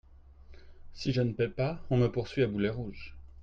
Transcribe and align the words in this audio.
Si 0.95 1.11
je 1.13 1.21
ne 1.21 1.31
paie 1.31 1.47
pas, 1.47 1.79
on 1.91 1.97
me 1.97 2.11
poursuit 2.11 2.41
à 2.41 2.47
boulets 2.47 2.69
rouges. 2.71 3.15